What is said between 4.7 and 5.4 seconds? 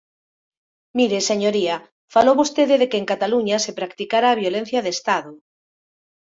de Estado.